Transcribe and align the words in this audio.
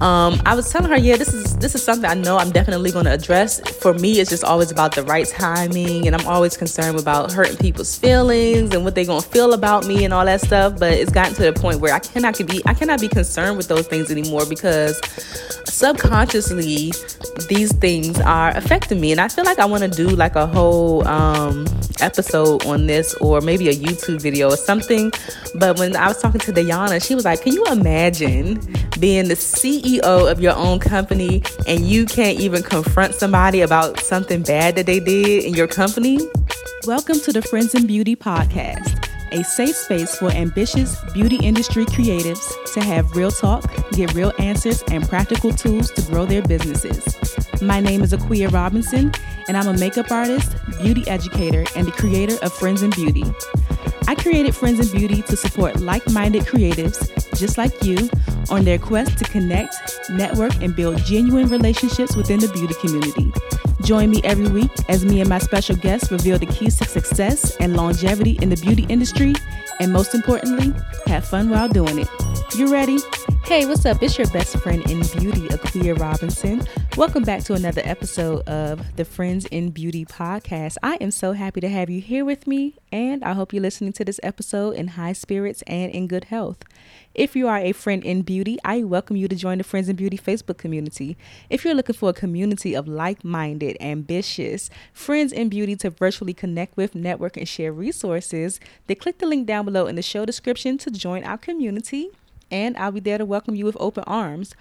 Um, 0.00 0.40
I 0.44 0.54
was 0.54 0.70
telling 0.70 0.90
her, 0.90 0.96
yeah, 0.96 1.16
this 1.16 1.32
is 1.32 1.56
this 1.58 1.74
is 1.74 1.82
something 1.82 2.08
I 2.08 2.14
know 2.14 2.36
I'm 2.36 2.50
definitely 2.50 2.90
going 2.90 3.04
to 3.04 3.12
address. 3.12 3.60
For 3.78 3.94
me, 3.94 4.20
it's 4.20 4.30
just 4.30 4.44
always 4.44 4.70
about 4.70 4.94
the 4.94 5.02
right 5.04 5.26
timing, 5.26 6.06
and 6.06 6.16
I'm 6.16 6.26
always 6.26 6.56
concerned 6.56 6.98
about 6.98 7.32
hurting 7.32 7.56
people's 7.56 7.96
feelings 7.96 8.74
and 8.74 8.84
what 8.84 8.94
they're 8.94 9.04
going 9.04 9.22
to 9.22 9.28
feel 9.28 9.52
about 9.52 9.86
me 9.86 10.04
and 10.04 10.12
all 10.12 10.24
that 10.24 10.40
stuff. 10.40 10.78
But 10.78 10.94
it's 10.94 11.12
gotten 11.12 11.34
to 11.34 11.42
the 11.42 11.52
point 11.52 11.80
where 11.80 11.94
I 11.94 12.00
cannot 12.00 12.36
be 12.46 12.62
I 12.66 12.74
cannot 12.74 13.00
be 13.00 13.08
concerned 13.08 13.56
with 13.56 13.68
those 13.68 13.86
things 13.86 14.10
anymore 14.10 14.46
because 14.46 15.00
subconsciously 15.84 16.92
these 17.50 17.70
things 17.74 18.18
are 18.20 18.56
affecting 18.56 19.02
me, 19.02 19.12
and 19.12 19.20
I 19.20 19.28
feel 19.28 19.44
like 19.44 19.58
I 19.58 19.66
want 19.66 19.82
to 19.82 19.90
do 19.90 20.08
like 20.08 20.34
a 20.34 20.46
whole 20.46 21.06
um, 21.06 21.66
episode 22.00 22.64
on 22.64 22.86
this, 22.86 23.12
or 23.20 23.42
maybe 23.42 23.68
a 23.68 23.74
YouTube 23.74 24.22
video 24.22 24.48
or 24.48 24.56
something. 24.56 25.12
But 25.56 25.78
when 25.78 25.94
I 25.94 26.08
was 26.08 26.22
talking 26.22 26.40
to 26.40 26.52
Diana, 26.52 27.00
she 27.00 27.14
was 27.14 27.26
like, 27.26 27.42
"Can 27.42 27.52
you 27.52 27.66
imagine 27.66 28.60
being 28.98 29.28
the 29.28 29.34
CEO 29.34 30.30
of 30.30 30.40
your 30.40 30.54
own 30.54 30.78
company 30.78 31.42
and 31.66 31.80
you 31.80 32.06
can't 32.06 32.40
even 32.40 32.62
confront 32.62 33.14
somebody 33.14 33.60
about 33.60 34.00
something 34.00 34.42
bad 34.42 34.76
that 34.76 34.86
they 34.86 35.00
did 35.00 35.44
in 35.44 35.52
your 35.52 35.68
company?" 35.68 36.18
Welcome 36.86 37.20
to 37.20 37.32
the 37.32 37.42
Friends 37.42 37.74
and 37.74 37.86
Beauty 37.86 38.16
podcast 38.16 38.93
a 39.34 39.42
safe 39.42 39.74
space 39.74 40.16
for 40.16 40.30
ambitious 40.30 41.00
beauty 41.12 41.36
industry 41.42 41.84
creatives 41.84 42.72
to 42.72 42.80
have 42.80 43.16
real 43.16 43.32
talk, 43.32 43.64
get 43.90 44.14
real 44.14 44.32
answers, 44.38 44.82
and 44.92 45.08
practical 45.08 45.50
tools 45.52 45.90
to 45.90 46.02
grow 46.02 46.24
their 46.24 46.42
businesses. 46.42 47.02
My 47.60 47.80
name 47.80 48.02
is 48.02 48.12
Akua 48.12 48.52
Robinson, 48.52 49.12
and 49.48 49.56
I'm 49.56 49.66
a 49.66 49.76
makeup 49.76 50.12
artist, 50.12 50.54
beauty 50.80 51.06
educator, 51.08 51.64
and 51.74 51.88
the 51.88 51.92
creator 51.92 52.36
of 52.42 52.52
Friends 52.52 52.82
in 52.82 52.90
Beauty. 52.90 53.24
I 54.06 54.14
created 54.14 54.54
Friends 54.54 54.78
in 54.78 54.96
Beauty 54.96 55.22
to 55.22 55.36
support 55.36 55.80
like 55.80 56.08
minded 56.10 56.44
creatives 56.44 57.10
just 57.36 57.58
like 57.58 57.82
you 57.82 58.08
on 58.50 58.64
their 58.64 58.78
quest 58.78 59.18
to 59.18 59.24
connect, 59.24 59.74
network, 60.10 60.54
and 60.62 60.76
build 60.76 60.98
genuine 60.98 61.48
relationships 61.48 62.14
within 62.14 62.38
the 62.38 62.48
beauty 62.48 62.74
community. 62.74 63.32
Join 63.82 64.10
me 64.10 64.20
every 64.24 64.48
week 64.48 64.70
as 64.88 65.04
me 65.04 65.20
and 65.20 65.28
my 65.28 65.38
special 65.38 65.76
guests 65.76 66.10
reveal 66.10 66.38
the 66.38 66.46
keys 66.46 66.78
to 66.78 66.84
success 66.84 67.56
and 67.56 67.76
longevity 67.76 68.38
in 68.40 68.48
the 68.48 68.56
beauty 68.56 68.86
industry, 68.88 69.34
and 69.80 69.92
most 69.92 70.14
importantly, 70.14 70.72
have 71.06 71.26
fun 71.26 71.50
while 71.50 71.68
doing 71.68 71.98
it. 71.98 72.08
You 72.56 72.72
ready? 72.72 72.98
Hey, 73.44 73.66
what's 73.66 73.84
up? 73.84 74.02
It's 74.02 74.16
your 74.16 74.28
best 74.28 74.56
friend 74.58 74.88
in 74.90 75.00
beauty, 75.00 75.48
Akua 75.48 75.98
Robinson. 75.98 76.62
Welcome 76.96 77.24
back 77.24 77.42
to 77.44 77.54
another 77.54 77.82
episode 77.84 78.48
of 78.48 78.96
the 78.96 79.04
Friends 79.04 79.44
in 79.46 79.70
Beauty 79.70 80.06
podcast. 80.06 80.76
I 80.82 80.94
am 81.00 81.10
so 81.10 81.32
happy 81.32 81.60
to 81.60 81.68
have 81.68 81.90
you 81.90 82.00
here 82.00 82.24
with 82.24 82.46
me, 82.46 82.76
and 82.90 83.22
I 83.22 83.34
hope 83.34 83.52
you're 83.52 83.60
listening 83.60 83.92
to 83.94 84.04
this 84.04 84.20
episode 84.22 84.76
in 84.76 84.88
high 84.88 85.12
spirits 85.12 85.62
and 85.66 85.92
in 85.92 86.06
good 86.06 86.24
health. 86.24 86.62
If 87.14 87.36
you 87.36 87.46
are 87.46 87.58
a 87.58 87.70
friend 87.70 88.02
in 88.02 88.22
beauty, 88.22 88.58
I 88.64 88.82
welcome 88.82 89.14
you 89.14 89.28
to 89.28 89.36
join 89.36 89.58
the 89.58 89.64
Friends 89.64 89.88
in 89.88 89.94
Beauty 89.94 90.18
Facebook 90.18 90.58
community. 90.58 91.16
If 91.48 91.64
you're 91.64 91.72
looking 91.74 91.94
for 91.94 92.10
a 92.10 92.12
community 92.12 92.74
of 92.74 92.88
like 92.88 93.22
minded, 93.22 93.76
ambitious 93.78 94.68
friends 94.92 95.32
in 95.32 95.48
beauty 95.48 95.76
to 95.76 95.90
virtually 95.90 96.34
connect 96.34 96.76
with, 96.76 96.96
network, 96.96 97.36
and 97.36 97.48
share 97.48 97.72
resources, 97.72 98.58
then 98.88 98.96
click 98.96 99.18
the 99.18 99.26
link 99.26 99.46
down 99.46 99.64
below 99.64 99.86
in 99.86 99.94
the 99.94 100.02
show 100.02 100.26
description 100.26 100.76
to 100.78 100.90
join 100.90 101.22
our 101.22 101.38
community 101.38 102.10
and 102.50 102.76
I'll 102.76 102.92
be 102.92 103.00
there 103.00 103.18
to 103.18 103.24
welcome 103.24 103.54
you 103.54 103.64
with 103.64 103.76
open 103.78 104.04
arms. 104.06 104.54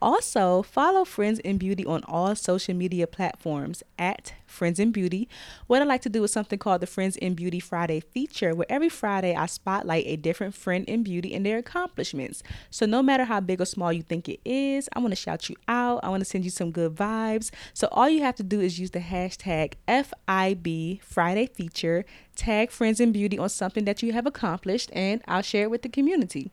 Also, 0.00 0.62
follow 0.62 1.04
Friends 1.04 1.40
in 1.40 1.58
Beauty 1.58 1.84
on 1.84 2.04
all 2.04 2.36
social 2.36 2.72
media 2.74 3.04
platforms 3.04 3.82
at 3.98 4.32
Friends 4.46 4.78
in 4.78 4.92
Beauty. 4.92 5.28
What 5.66 5.82
I 5.82 5.84
like 5.84 6.02
to 6.02 6.08
do 6.08 6.22
is 6.22 6.32
something 6.32 6.58
called 6.58 6.82
the 6.82 6.86
Friends 6.86 7.16
in 7.16 7.34
Beauty 7.34 7.58
Friday 7.58 7.98
feature, 7.98 8.54
where 8.54 8.70
every 8.70 8.88
Friday 8.88 9.34
I 9.34 9.46
spotlight 9.46 10.04
a 10.06 10.14
different 10.14 10.54
friend 10.54 10.84
in 10.88 11.02
beauty 11.02 11.34
and 11.34 11.44
their 11.44 11.58
accomplishments. 11.58 12.44
So, 12.70 12.86
no 12.86 13.02
matter 13.02 13.24
how 13.24 13.40
big 13.40 13.60
or 13.60 13.64
small 13.64 13.92
you 13.92 14.02
think 14.02 14.28
it 14.28 14.38
is, 14.44 14.88
I 14.92 15.00
want 15.00 15.10
to 15.10 15.16
shout 15.16 15.50
you 15.50 15.56
out. 15.66 16.04
I 16.04 16.10
want 16.10 16.20
to 16.20 16.24
send 16.24 16.44
you 16.44 16.50
some 16.50 16.70
good 16.70 16.94
vibes. 16.94 17.50
So, 17.74 17.88
all 17.90 18.08
you 18.08 18.22
have 18.22 18.36
to 18.36 18.44
do 18.44 18.60
is 18.60 18.78
use 18.78 18.92
the 18.92 19.00
hashtag 19.00 19.74
FIB 19.88 21.02
Friday 21.02 21.46
feature, 21.46 22.04
tag 22.36 22.70
Friends 22.70 23.00
in 23.00 23.10
Beauty 23.10 23.36
on 23.36 23.48
something 23.48 23.84
that 23.86 24.00
you 24.04 24.12
have 24.12 24.26
accomplished, 24.26 24.90
and 24.92 25.22
I'll 25.26 25.42
share 25.42 25.64
it 25.64 25.70
with 25.70 25.82
the 25.82 25.88
community. 25.88 26.52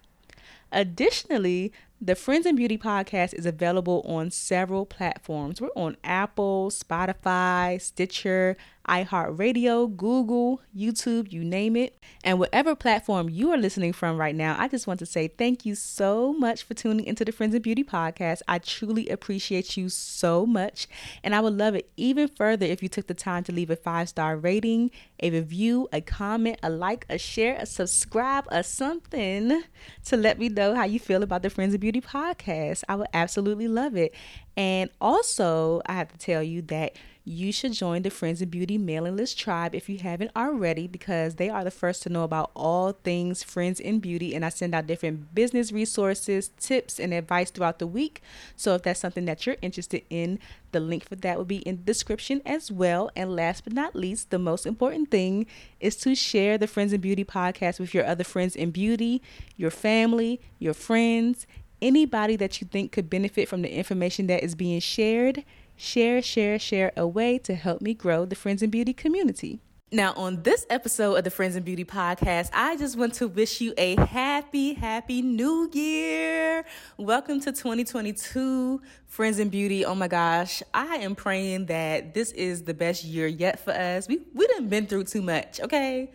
Additionally, 0.71 1.71
the 2.01 2.15
Friends 2.15 2.45
and 2.45 2.57
Beauty 2.57 2.77
podcast 2.77 3.33
is 3.33 3.45
available 3.45 4.01
on 4.05 4.29
several 4.29 4.85
platforms. 4.85 5.61
We're 5.61 5.69
on 5.75 5.95
Apple, 6.03 6.69
Spotify, 6.69 7.81
Stitcher, 7.81 8.57
iHeartRadio, 8.87 9.95
Google, 9.95 10.61
YouTube, 10.75 11.31
you 11.31 11.43
name 11.43 11.75
it. 11.75 11.97
And 12.23 12.39
whatever 12.39 12.75
platform 12.75 13.29
you 13.29 13.51
are 13.51 13.57
listening 13.57 13.93
from 13.93 14.17
right 14.17 14.35
now, 14.35 14.55
I 14.59 14.67
just 14.67 14.87
want 14.87 14.99
to 14.99 15.05
say 15.05 15.27
thank 15.27 15.65
you 15.65 15.75
so 15.75 16.33
much 16.33 16.63
for 16.63 16.73
tuning 16.73 17.05
into 17.05 17.25
the 17.25 17.31
Friends 17.31 17.55
in 17.55 17.61
Beauty 17.61 17.83
podcast. 17.83 18.41
I 18.47 18.59
truly 18.59 19.09
appreciate 19.09 19.77
you 19.77 19.89
so 19.89 20.45
much. 20.45 20.87
And 21.23 21.35
I 21.35 21.41
would 21.41 21.53
love 21.53 21.75
it 21.75 21.89
even 21.97 22.27
further 22.27 22.65
if 22.65 22.83
you 22.83 22.89
took 22.89 23.07
the 23.07 23.13
time 23.13 23.43
to 23.45 23.51
leave 23.51 23.69
a 23.69 23.75
five 23.75 24.09
star 24.09 24.37
rating, 24.37 24.91
a 25.21 25.31
review, 25.31 25.87
a 25.91 26.01
comment, 26.01 26.59
a 26.61 26.69
like, 26.69 27.05
a 27.09 27.17
share, 27.17 27.57
a 27.59 27.65
subscribe, 27.65 28.45
or 28.51 28.63
something 28.63 29.63
to 30.05 30.17
let 30.17 30.39
me 30.39 30.49
know 30.49 30.75
how 30.75 30.85
you 30.85 30.99
feel 30.99 31.23
about 31.23 31.41
the 31.41 31.49
Friends 31.49 31.73
in 31.73 31.79
Beauty 31.79 32.01
podcast. 32.01 32.83
I 32.87 32.95
would 32.95 33.07
absolutely 33.13 33.67
love 33.67 33.95
it. 33.95 34.13
And 34.57 34.89
also, 35.01 35.81
I 35.85 35.93
have 35.93 36.11
to 36.11 36.17
tell 36.17 36.41
you 36.41 36.61
that 36.63 36.95
you 37.27 37.51
should 37.51 37.73
join 37.73 38.03
the 38.03 38.11
Friends 38.11 38.39
in 38.39 38.49
Beauty 38.49 38.77
mailing 38.77 39.17
list 39.17 39.39
tribe 39.39 39.73
if 39.73 39.89
you 39.89 39.97
haven't 39.97 40.29
already, 40.35 40.85
because 40.85 41.35
they 41.35 41.49
are 41.49 41.63
the 41.63 41.71
first 41.71 42.03
to 42.03 42.09
know 42.09 42.23
about 42.23 42.51
all 42.55 42.91
things 42.91 43.43
Friends 43.43 43.79
in 43.79 43.99
Beauty. 43.99 44.35
And 44.35 44.45
I 44.45 44.49
send 44.49 44.75
out 44.75 44.85
different 44.85 45.33
business 45.33 45.71
resources, 45.71 46.51
tips, 46.59 46.99
and 46.99 47.15
advice 47.15 47.49
throughout 47.49 47.79
the 47.79 47.87
week. 47.87 48.21
So 48.55 48.75
if 48.75 48.83
that's 48.83 48.99
something 48.99 49.25
that 49.25 49.45
you're 49.45 49.57
interested 49.63 50.03
in, 50.11 50.37
the 50.71 50.79
link 50.79 51.03
for 51.03 51.15
that 51.15 51.37
will 51.37 51.45
be 51.45 51.57
in 51.57 51.77
the 51.77 51.83
description 51.83 52.43
as 52.45 52.71
well. 52.71 53.09
And 53.15 53.35
last 53.35 53.63
but 53.63 53.73
not 53.73 53.95
least, 53.95 54.29
the 54.29 54.37
most 54.37 54.67
important 54.67 55.09
thing 55.09 55.47
is 55.79 55.95
to 55.97 56.13
share 56.13 56.59
the 56.59 56.67
Friends 56.67 56.93
in 56.93 57.01
Beauty 57.01 57.25
podcast 57.25 57.79
with 57.79 57.95
your 57.95 58.05
other 58.05 58.23
friends 58.23 58.55
in 58.55 58.69
beauty, 58.69 59.23
your 59.57 59.71
family, 59.71 60.39
your 60.59 60.75
friends, 60.75 61.47
anybody 61.81 62.35
that 62.35 62.61
you 62.61 62.67
think 62.67 62.91
could 62.91 63.09
benefit 63.09 63.49
from 63.49 63.63
the 63.63 63.75
information 63.75 64.27
that 64.27 64.43
is 64.43 64.53
being 64.53 64.79
shared 64.79 65.43
share, 65.75 66.21
share, 66.21 66.59
share 66.59 66.91
a 66.95 67.07
way 67.07 67.37
to 67.39 67.55
help 67.55 67.81
me 67.81 67.93
grow 67.93 68.25
the 68.25 68.35
Friends 68.35 68.61
and 68.61 68.71
Beauty 68.71 68.93
community. 68.93 69.59
Now, 69.91 70.13
on 70.13 70.41
this 70.43 70.65
episode 70.69 71.15
of 71.15 71.23
the 71.23 71.29
Friends 71.29 71.55
and 71.55 71.63
Beauty 71.63 71.85
podcast, 71.85 72.49
I 72.53 72.75
just 72.75 72.97
want 72.97 73.13
to 73.15 73.27
wish 73.27 73.61
you 73.61 73.73
a 73.77 73.95
happy, 73.95 74.73
happy 74.73 75.21
new 75.21 75.69
year. 75.71 76.65
Welcome 76.97 77.39
to 77.41 77.51
2022, 77.51 78.81
Friends 79.05 79.39
and 79.39 79.51
Beauty. 79.51 79.85
Oh 79.85 79.95
my 79.95 80.07
gosh, 80.07 80.63
I 80.73 80.97
am 80.97 81.15
praying 81.15 81.67
that 81.67 82.13
this 82.13 82.31
is 82.31 82.63
the 82.63 82.73
best 82.73 83.03
year 83.03 83.27
yet 83.27 83.59
for 83.59 83.71
us. 83.71 84.07
We 84.07 84.21
we 84.33 84.47
done 84.47 84.67
been 84.67 84.87
through 84.87 85.05
too 85.05 85.21
much, 85.21 85.61
okay? 85.61 86.11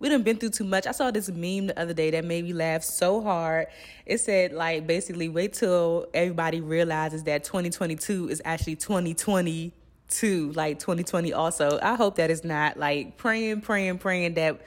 We 0.00 0.08
done 0.08 0.22
been 0.22 0.38
through 0.38 0.50
too 0.50 0.64
much. 0.64 0.86
I 0.86 0.92
saw 0.92 1.10
this 1.10 1.28
meme 1.28 1.68
the 1.68 1.78
other 1.78 1.92
day 1.92 2.10
that 2.10 2.24
made 2.24 2.44
me 2.44 2.54
laugh 2.54 2.82
so 2.82 3.20
hard. 3.20 3.66
It 4.06 4.18
said 4.18 4.52
like 4.52 4.86
basically 4.86 5.28
wait 5.28 5.52
till 5.52 6.06
everybody 6.14 6.62
realizes 6.62 7.22
that 7.24 7.44
2022 7.44 8.30
is 8.30 8.40
actually 8.44 8.76
2022, 8.76 10.52
like 10.52 10.78
2020 10.78 11.34
also. 11.34 11.78
I 11.82 11.94
hope 11.96 12.16
that 12.16 12.30
is 12.30 12.44
not 12.44 12.78
like 12.78 13.18
praying, 13.18 13.60
praying, 13.60 13.98
praying 13.98 14.34
that 14.34 14.62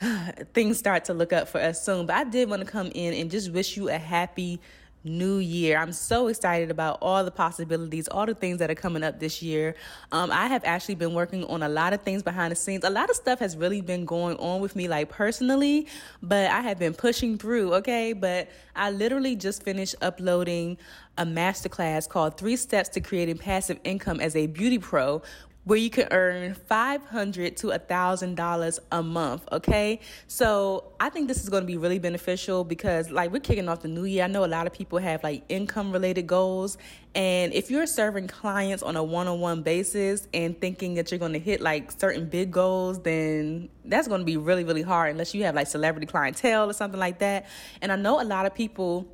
things 0.54 0.78
start 0.78 1.06
to 1.06 1.14
look 1.14 1.32
up 1.32 1.48
for 1.48 1.60
us 1.60 1.84
soon. 1.84 2.06
But 2.06 2.14
I 2.16 2.24
did 2.24 2.48
want 2.48 2.64
to 2.64 2.70
come 2.70 2.92
in 2.94 3.12
and 3.14 3.30
just 3.30 3.50
wish 3.52 3.76
you 3.76 3.88
a 3.88 3.98
happy 3.98 4.60
new 5.04 5.36
year. 5.36 5.78
I'm 5.78 5.92
so 5.92 6.28
excited 6.28 6.70
about 6.70 6.98
all 7.02 7.22
the 7.24 7.30
possibilities, 7.30 8.08
all 8.08 8.26
the 8.26 8.34
things 8.34 8.58
that 8.58 8.70
are 8.70 8.74
coming 8.74 9.04
up 9.04 9.20
this 9.20 9.42
year. 9.42 9.74
Um, 10.10 10.30
I 10.30 10.46
have 10.46 10.64
actually 10.64 10.94
been 10.94 11.12
working 11.12 11.44
on 11.44 11.62
a 11.62 11.68
lot 11.68 11.92
of 11.92 12.02
things 12.02 12.22
behind 12.22 12.52
the 12.52 12.56
scenes. 12.56 12.84
A 12.84 12.90
lot 12.90 13.10
of 13.10 13.16
stuff 13.16 13.38
has 13.38 13.56
really 13.56 13.82
been 13.82 14.04
going 14.06 14.36
on 14.38 14.60
with 14.60 14.74
me, 14.74 14.88
like 14.88 15.10
personally, 15.10 15.86
but 16.22 16.50
I 16.50 16.62
have 16.62 16.78
been 16.78 16.94
pushing 16.94 17.36
through, 17.36 17.74
okay? 17.74 18.14
But 18.14 18.48
I 18.74 18.90
literally 18.90 19.36
just 19.36 19.62
finished 19.62 19.94
uploading 20.00 20.78
a 21.16 21.24
masterclass 21.24 22.08
called 22.08 22.36
Three 22.38 22.56
Steps 22.56 22.88
to 22.90 23.00
Creating 23.00 23.38
Passive 23.38 23.78
Income 23.84 24.20
as 24.20 24.34
a 24.34 24.46
Beauty 24.46 24.78
Pro, 24.78 25.22
where 25.64 25.78
you 25.78 25.88
can 25.88 26.06
earn 26.10 26.54
500 26.54 27.56
to 27.56 27.68
$1,000 27.68 28.78
a 28.92 29.02
month, 29.02 29.48
okay? 29.50 30.00
So 30.26 30.92
I 31.00 31.08
think 31.08 31.28
this 31.28 31.42
is 31.42 31.48
to 31.62 31.66
be 31.66 31.78
really 31.78 31.98
beneficial 31.98 32.64
because, 32.64 33.10
like, 33.10 33.32
we're 33.32 33.40
kicking 33.40 33.68
off 33.68 33.80
the 33.80 33.88
new 33.88 34.04
year. 34.04 34.24
I 34.24 34.26
know 34.26 34.44
a 34.44 34.46
lot 34.46 34.66
of 34.66 34.74
people 34.74 34.98
have, 34.98 35.22
like, 35.24 35.42
income 35.48 35.90
related 35.90 36.26
goals. 36.26 36.76
And 37.14 37.54
if 37.54 37.70
you're 37.70 37.86
serving 37.86 38.28
clients 38.28 38.82
on 38.82 38.96
a 38.96 39.02
one 39.02 39.26
on 39.26 39.40
one 39.40 39.62
basis 39.62 40.28
and 40.34 40.60
thinking 40.60 40.94
that 40.94 41.10
you're 41.10 41.18
to 41.32 41.38
hit, 41.38 41.62
like, 41.62 41.92
certain 41.92 42.28
big 42.28 42.50
goals, 42.50 43.00
then 43.00 43.70
that's 43.86 44.06
to 44.20 44.26
be 44.26 44.36
really, 44.36 44.64
really 44.64 44.82
hard 44.82 45.12
unless 45.12 45.34
you 45.34 45.44
have, 45.44 45.54
like, 45.54 45.66
celebrity 45.66 46.06
clientele 46.06 46.68
or 46.68 46.74
something 46.74 47.00
like 47.00 47.20
that. 47.20 47.46
And 47.80 47.90
I 47.90 47.96
know 47.96 48.20
a 48.20 48.24
lot 48.24 48.44
of 48.44 48.54
people 48.54 49.08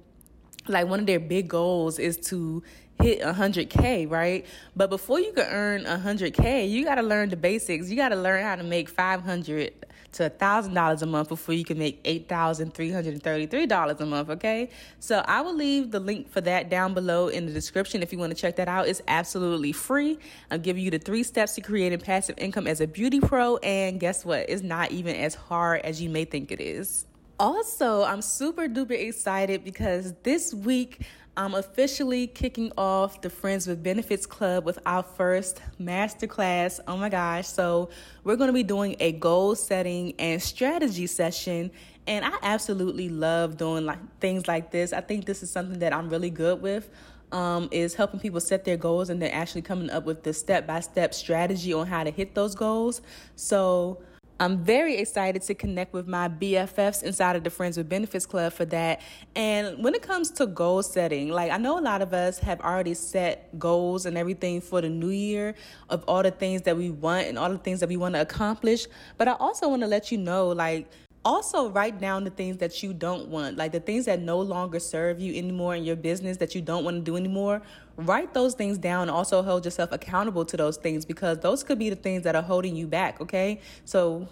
like 0.68 0.86
one 0.86 1.00
of 1.00 1.06
their 1.06 1.20
big 1.20 1.48
goals 1.48 1.98
is 1.98 2.16
to 2.16 2.62
hit 3.02 3.20
100k 3.20 4.10
right 4.10 4.46
but 4.76 4.90
before 4.90 5.20
you 5.20 5.32
can 5.32 5.46
earn 5.46 5.84
100k 5.84 6.68
you 6.68 6.84
got 6.84 6.96
to 6.96 7.02
learn 7.02 7.28
the 7.28 7.36
basics 7.36 7.90
you 7.90 7.96
got 7.96 8.10
to 8.10 8.16
learn 8.16 8.42
how 8.42 8.56
to 8.56 8.62
make 8.64 8.88
500 8.88 9.72
to 10.12 10.28
$1,000 10.28 11.02
a 11.02 11.06
month 11.06 11.28
before 11.28 11.54
you 11.54 11.64
can 11.64 11.78
make 11.78 12.02
$8,333 12.04 14.00
a 14.00 14.06
month, 14.06 14.30
okay? 14.30 14.70
So 14.98 15.22
I 15.26 15.40
will 15.40 15.54
leave 15.54 15.90
the 15.90 16.00
link 16.00 16.30
for 16.30 16.40
that 16.40 16.68
down 16.68 16.94
below 16.94 17.28
in 17.28 17.46
the 17.46 17.52
description 17.52 18.02
if 18.02 18.12
you 18.12 18.18
want 18.18 18.30
to 18.30 18.36
check 18.36 18.56
that 18.56 18.68
out. 18.68 18.88
It's 18.88 19.02
absolutely 19.06 19.72
free. 19.72 20.18
I'm 20.50 20.62
giving 20.62 20.82
you 20.82 20.90
the 20.90 20.98
three 20.98 21.22
steps 21.22 21.54
to 21.54 21.60
creating 21.60 22.00
passive 22.00 22.36
income 22.38 22.66
as 22.66 22.80
a 22.80 22.86
beauty 22.86 23.20
pro, 23.20 23.58
and 23.58 24.00
guess 24.00 24.24
what? 24.24 24.46
It's 24.48 24.62
not 24.62 24.90
even 24.90 25.14
as 25.16 25.34
hard 25.34 25.82
as 25.82 26.02
you 26.02 26.10
may 26.10 26.24
think 26.24 26.50
it 26.50 26.60
is. 26.60 27.06
Also, 27.38 28.02
I'm 28.02 28.20
super 28.20 28.68
duper 28.68 28.90
excited 28.90 29.64
because 29.64 30.12
this 30.24 30.52
week 30.52 31.06
I'm 31.36 31.54
officially 31.54 32.26
kicking 32.26 32.72
off 32.76 33.20
the 33.20 33.30
Friends 33.30 33.66
with 33.66 33.82
Benefits 33.82 34.26
Club 34.26 34.64
with 34.64 34.78
our 34.84 35.02
first 35.02 35.62
masterclass. 35.80 36.80
Oh 36.88 36.96
my 36.96 37.08
gosh. 37.08 37.46
So, 37.46 37.90
we're 38.24 38.36
going 38.36 38.48
to 38.48 38.54
be 38.54 38.64
doing 38.64 38.96
a 38.98 39.12
goal 39.12 39.54
setting 39.54 40.14
and 40.18 40.42
strategy 40.42 41.06
session. 41.06 41.70
And 42.06 42.24
I 42.24 42.32
absolutely 42.42 43.08
love 43.08 43.56
doing 43.56 43.86
like 43.86 43.98
things 44.18 44.48
like 44.48 44.72
this. 44.72 44.92
I 44.92 45.00
think 45.00 45.24
this 45.24 45.42
is 45.42 45.50
something 45.50 45.78
that 45.78 45.92
I'm 45.92 46.08
really 46.08 46.30
good 46.30 46.60
with. 46.60 46.90
Um, 47.30 47.68
is 47.70 47.94
helping 47.94 48.18
people 48.18 48.40
set 48.40 48.64
their 48.64 48.76
goals 48.76 49.08
and 49.08 49.22
then 49.22 49.30
actually 49.30 49.62
coming 49.62 49.88
up 49.88 50.04
with 50.04 50.24
the 50.24 50.32
step 50.32 50.66
by 50.66 50.80
step 50.80 51.14
strategy 51.14 51.72
on 51.72 51.86
how 51.86 52.02
to 52.02 52.10
hit 52.10 52.34
those 52.34 52.56
goals. 52.56 53.02
So, 53.36 54.02
I'm 54.40 54.64
very 54.64 54.96
excited 54.96 55.42
to 55.42 55.54
connect 55.54 55.92
with 55.92 56.08
my 56.08 56.26
BFFs 56.26 57.02
inside 57.02 57.36
of 57.36 57.44
the 57.44 57.50
Friends 57.50 57.76
with 57.76 57.90
Benefits 57.90 58.24
Club 58.24 58.54
for 58.54 58.64
that. 58.64 59.02
And 59.36 59.84
when 59.84 59.94
it 59.94 60.00
comes 60.00 60.30
to 60.30 60.46
goal 60.46 60.82
setting, 60.82 61.28
like 61.28 61.50
I 61.50 61.58
know 61.58 61.78
a 61.78 61.82
lot 61.82 62.00
of 62.00 62.14
us 62.14 62.38
have 62.38 62.58
already 62.62 62.94
set 62.94 63.58
goals 63.58 64.06
and 64.06 64.16
everything 64.16 64.62
for 64.62 64.80
the 64.80 64.88
new 64.88 65.10
year 65.10 65.54
of 65.90 66.04
all 66.08 66.22
the 66.22 66.30
things 66.30 66.62
that 66.62 66.74
we 66.74 66.88
want 66.88 67.26
and 67.26 67.38
all 67.38 67.50
the 67.50 67.58
things 67.58 67.80
that 67.80 67.90
we 67.90 67.98
want 67.98 68.14
to 68.14 68.22
accomplish. 68.22 68.86
But 69.18 69.28
I 69.28 69.32
also 69.32 69.68
want 69.68 69.82
to 69.82 69.86
let 69.86 70.10
you 70.10 70.16
know, 70.16 70.48
like, 70.48 70.90
also 71.24 71.68
write 71.68 72.00
down 72.00 72.24
the 72.24 72.30
things 72.30 72.56
that 72.58 72.82
you 72.82 72.94
don't 72.94 73.28
want 73.28 73.56
like 73.56 73.72
the 73.72 73.80
things 73.80 74.06
that 74.06 74.20
no 74.20 74.40
longer 74.40 74.80
serve 74.80 75.20
you 75.20 75.36
anymore 75.36 75.74
in 75.74 75.84
your 75.84 75.96
business 75.96 76.38
that 76.38 76.54
you 76.54 76.62
don't 76.62 76.84
want 76.84 76.96
to 76.96 77.02
do 77.02 77.16
anymore. 77.16 77.60
Write 77.96 78.32
those 78.32 78.54
things 78.54 78.78
down 78.78 79.10
also 79.10 79.42
hold 79.42 79.64
yourself 79.64 79.92
accountable 79.92 80.44
to 80.46 80.56
those 80.56 80.78
things 80.78 81.04
because 81.04 81.38
those 81.40 81.62
could 81.62 81.78
be 81.78 81.90
the 81.90 81.96
things 81.96 82.22
that 82.22 82.34
are 82.34 82.42
holding 82.42 82.74
you 82.74 82.86
back 82.86 83.20
okay? 83.20 83.60
So 83.84 84.28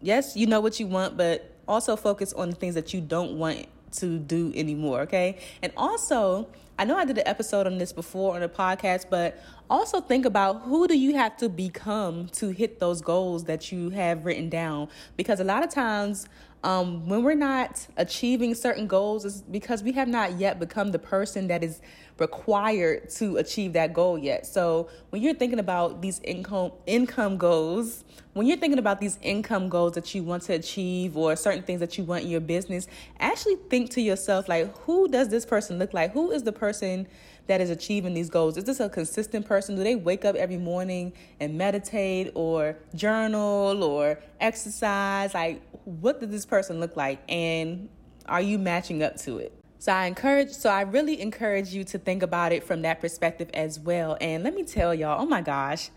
yes 0.00 0.36
you 0.36 0.46
know 0.46 0.60
what 0.60 0.80
you 0.80 0.86
want 0.86 1.16
but 1.16 1.54
also 1.68 1.94
focus 1.94 2.32
on 2.32 2.50
the 2.50 2.56
things 2.56 2.74
that 2.74 2.92
you 2.92 3.00
don't 3.00 3.38
want 3.38 3.66
to 3.92 4.18
do 4.18 4.52
anymore 4.56 5.02
okay? 5.02 5.38
And 5.62 5.72
also 5.76 6.48
I 6.78 6.84
know 6.84 6.96
I 6.96 7.04
did 7.04 7.18
an 7.18 7.26
episode 7.26 7.66
on 7.66 7.78
this 7.78 7.92
before 7.92 8.34
on 8.34 8.42
a 8.42 8.48
podcast, 8.48 9.06
but 9.10 9.42
also 9.68 10.00
think 10.00 10.24
about 10.24 10.62
who 10.62 10.88
do 10.88 10.98
you 10.98 11.14
have 11.14 11.36
to 11.38 11.48
become 11.48 12.28
to 12.28 12.48
hit 12.48 12.80
those 12.80 13.00
goals 13.02 13.44
that 13.44 13.70
you 13.70 13.90
have 13.90 14.24
written 14.24 14.48
down? 14.48 14.88
Because 15.16 15.38
a 15.38 15.44
lot 15.44 15.62
of 15.62 15.70
times 15.70 16.28
um, 16.64 17.08
when 17.08 17.24
we're 17.24 17.34
not 17.34 17.86
achieving 17.96 18.54
certain 18.54 18.86
goals 18.86 19.24
is 19.24 19.42
because 19.42 19.82
we 19.82 19.92
have 19.92 20.06
not 20.06 20.38
yet 20.38 20.60
become 20.60 20.92
the 20.92 20.98
person 20.98 21.48
that 21.48 21.64
is 21.64 21.80
required 22.18 23.10
to 23.10 23.36
achieve 23.38 23.72
that 23.72 23.92
goal 23.92 24.16
yet. 24.16 24.46
So 24.46 24.88
when 25.10 25.22
you're 25.22 25.34
thinking 25.34 25.58
about 25.58 26.02
these 26.02 26.20
income 26.20 26.72
income 26.86 27.36
goals, 27.36 28.04
when 28.34 28.46
you're 28.46 28.58
thinking 28.58 28.78
about 28.78 29.00
these 29.00 29.18
income 29.22 29.68
goals 29.68 29.94
that 29.94 30.14
you 30.14 30.22
want 30.22 30.44
to 30.44 30.52
achieve 30.52 31.16
or 31.16 31.34
certain 31.34 31.62
things 31.62 31.80
that 31.80 31.98
you 31.98 32.04
want 32.04 32.24
in 32.24 32.30
your 32.30 32.40
business, 32.40 32.86
actually 33.18 33.56
think 33.68 33.90
to 33.90 34.00
yourself 34.00 34.48
like 34.48 34.76
who 34.78 35.08
does 35.08 35.28
this 35.28 35.44
person 35.44 35.78
look 35.78 35.92
like? 35.92 36.12
Who 36.12 36.30
is 36.30 36.44
the 36.44 36.52
person 36.52 37.08
that 37.48 37.60
is 37.60 37.70
achieving 37.70 38.14
these 38.14 38.30
goals? 38.30 38.56
Is 38.56 38.64
this 38.64 38.78
a 38.78 38.88
consistent 38.88 39.46
person? 39.46 39.74
Do 39.74 39.82
they 39.82 39.96
wake 39.96 40.24
up 40.24 40.36
every 40.36 40.58
morning 40.58 41.12
and 41.40 41.58
meditate 41.58 42.30
or 42.34 42.76
journal 42.94 43.82
or 43.82 44.20
exercise? 44.40 45.34
Like 45.34 45.60
what 45.84 46.20
does 46.20 46.30
this 46.30 46.46
person 46.46 46.80
look 46.80 46.96
like 46.96 47.20
and 47.28 47.88
are 48.26 48.40
you 48.40 48.58
matching 48.58 49.02
up 49.02 49.16
to 49.18 49.38
it? 49.38 49.52
So 49.78 49.92
I 49.92 50.06
encourage, 50.06 50.50
so 50.50 50.70
I 50.70 50.82
really 50.82 51.20
encourage 51.20 51.74
you 51.74 51.82
to 51.84 51.98
think 51.98 52.22
about 52.22 52.52
it 52.52 52.62
from 52.62 52.82
that 52.82 53.00
perspective 53.00 53.50
as 53.52 53.80
well. 53.80 54.16
And 54.20 54.44
let 54.44 54.54
me 54.54 54.62
tell 54.62 54.94
y'all, 54.94 55.20
oh 55.20 55.26
my 55.26 55.40
gosh, 55.40 55.90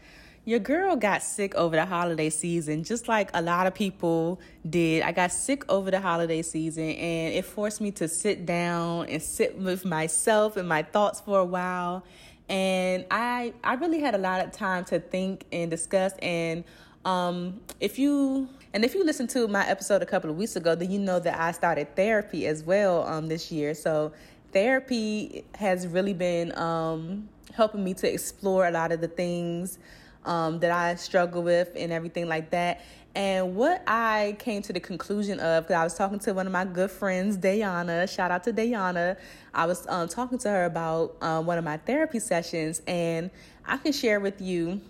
your 0.43 0.59
girl 0.59 0.95
got 0.95 1.21
sick 1.21 1.53
over 1.55 1.75
the 1.75 1.85
holiday 1.85 2.29
season, 2.29 2.83
just 2.83 3.07
like 3.07 3.29
a 3.33 3.41
lot 3.41 3.67
of 3.67 3.73
people 3.73 4.39
did. 4.67 5.03
I 5.03 5.11
got 5.11 5.31
sick 5.31 5.63
over 5.69 5.91
the 5.91 5.99
holiday 5.99 6.41
season 6.41 6.89
and 6.91 7.33
it 7.33 7.45
forced 7.45 7.81
me 7.81 7.91
to 7.91 8.07
sit 8.07 8.45
down 8.45 9.07
and 9.07 9.21
sit 9.21 9.57
with 9.57 9.85
myself 9.85 10.57
and 10.57 10.67
my 10.67 10.81
thoughts 10.81 11.21
for 11.21 11.39
a 11.39 11.45
while. 11.45 12.03
And 12.47 13.05
I, 13.09 13.53
I 13.63 13.73
really 13.75 13.99
had 13.99 14.13
a 14.13 14.19
lot 14.19 14.43
of 14.45 14.51
time 14.51 14.85
to 14.85 14.99
think 14.99 15.45
and 15.51 15.69
discuss. 15.69 16.13
And 16.23 16.63
um, 17.05 17.61
if 17.79 17.97
you 17.97 18.49
and 18.75 18.83
if 18.83 18.93
you 18.93 19.05
listened 19.05 19.29
to 19.29 19.47
my 19.47 19.65
episode 19.65 20.01
a 20.01 20.05
couple 20.05 20.29
of 20.29 20.35
weeks 20.35 20.57
ago, 20.57 20.75
then 20.75 20.91
you 20.91 20.99
know 20.99 21.17
that 21.17 21.39
I 21.39 21.53
started 21.53 21.95
therapy 21.95 22.45
as 22.45 22.61
well 22.61 23.07
um, 23.07 23.29
this 23.29 23.49
year. 23.49 23.73
So 23.73 24.11
therapy 24.51 25.45
has 25.55 25.87
really 25.87 26.13
been 26.13 26.53
um, 26.57 27.29
helping 27.53 27.85
me 27.85 27.93
to 27.93 28.13
explore 28.13 28.67
a 28.67 28.71
lot 28.71 28.91
of 28.91 28.99
the 28.99 29.07
things 29.07 29.79
um, 30.25 30.59
that 30.59 30.71
I 30.71 30.95
struggle 30.95 31.41
with 31.41 31.71
and 31.77 31.93
everything 31.93 32.27
like 32.27 32.49
that. 32.49 32.81
And 33.15 33.55
what 33.55 33.81
I 33.87 34.35
came 34.39 34.61
to 34.63 34.73
the 34.73 34.81
conclusion 34.81 35.39
of, 35.39 35.63
because 35.63 35.75
I 35.79 35.83
was 35.85 35.95
talking 35.95 36.19
to 36.19 36.33
one 36.33 36.45
of 36.45 36.51
my 36.51 36.65
good 36.65 36.91
friends, 36.91 37.37
Dayana, 37.37 38.13
shout 38.13 38.29
out 38.29 38.43
to 38.43 38.51
Dayana. 38.51 39.15
I 39.53 39.67
was 39.67 39.87
um, 39.87 40.09
talking 40.09 40.37
to 40.39 40.49
her 40.49 40.65
about 40.65 41.15
um, 41.21 41.45
one 41.45 41.57
of 41.57 41.63
my 41.63 41.77
therapy 41.77 42.19
sessions, 42.19 42.81
and 42.87 43.31
I 43.65 43.77
can 43.77 43.93
share 43.93 44.19
with 44.19 44.41
you 44.41 44.81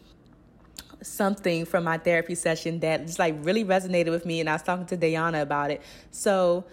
something 1.01 1.65
from 1.65 1.83
my 1.83 1.97
therapy 1.97 2.35
session 2.35 2.79
that 2.79 3.05
just 3.05 3.19
like 3.19 3.35
really 3.41 3.63
resonated 3.63 4.11
with 4.11 4.25
me 4.25 4.39
and 4.39 4.49
I 4.49 4.53
was 4.53 4.63
talking 4.63 4.85
to 4.87 4.97
Dayana 4.97 5.41
about 5.41 5.71
it. 5.71 5.81
So 6.11 6.65